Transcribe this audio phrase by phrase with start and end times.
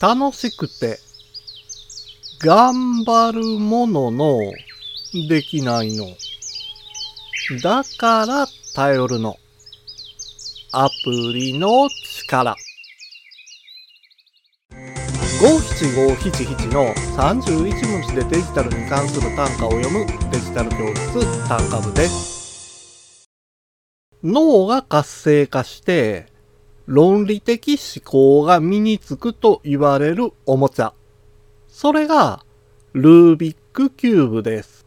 [0.00, 1.00] 楽しくて、
[2.40, 4.38] 頑張るものの、
[5.28, 6.06] できないの。
[7.62, 9.36] だから頼るの。
[10.72, 11.88] アプリの
[12.28, 12.54] 力。
[15.40, 23.28] 五七五七七の31文字でデジタルに関する単価を読むデジタル教室単価部です。
[24.22, 26.37] 脳が活性化して
[26.88, 30.94] 論理的思考が身につくと言われるおもちゃ。
[31.68, 32.42] それが
[32.94, 34.86] ルービックキューブです。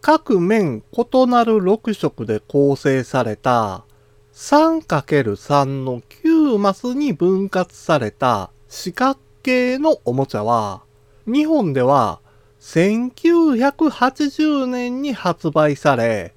[0.00, 3.84] 各面異なる6色で構成された
[4.32, 10.80] 3×3 の9マスに分割された四角形のおもちゃは、
[11.26, 12.20] 日本では
[12.62, 16.32] 1980年に発売され、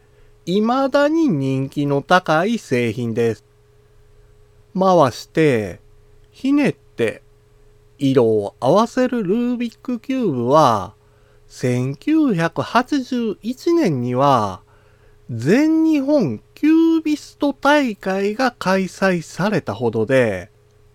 [0.46, 3.53] 未だに人気の高い製品です。
[4.78, 5.80] 回して、
[6.32, 7.22] ひねって、
[7.98, 10.96] 色を合わせるルービックキューブは、
[11.50, 14.62] 1981年には、
[15.30, 20.50] 全日本キュービスト大会が開催されたほどで、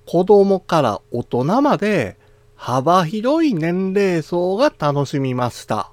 [0.06, 2.16] 子供から大人まで
[2.56, 5.90] 幅広い年齢層が楽しみました。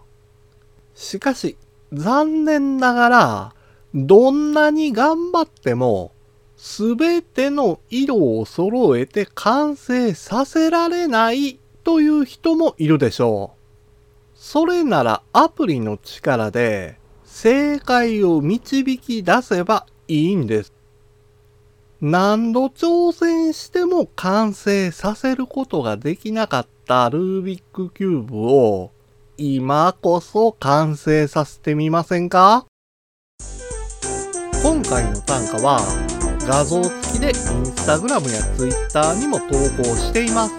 [0.96, 1.58] しかし、
[1.94, 3.54] 残念ながら、
[3.94, 6.12] どんなに頑張っても、
[6.58, 14.38] すべての色を揃えて完成させられないという人もいるでしょう。
[14.38, 20.74] それならアプリの力で正解を導き出せばいいんです。
[22.02, 28.92] 何度挑戦しても完成させることができなかったルービックキューブを
[29.38, 32.66] 今こそ完成させてみませんか？
[34.62, 35.80] 今回の単価は
[36.48, 37.34] 画像付きでイン
[37.66, 39.46] スタグラムやツイッターにも投
[39.82, 40.54] 稿しています。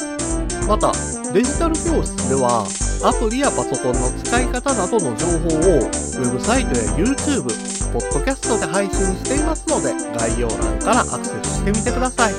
[0.66, 0.92] また、
[1.32, 2.66] デジタル教室では
[3.04, 7.44] アプリやパソコンの使い方などの情報をウェブサイトや YouTube、
[7.92, 12.34] ポッドキャストで配信していますので概要欄からアクセスしてみてください。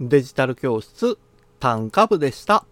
[0.00, 1.18] デジタル教室
[1.58, 2.64] 単価部でした。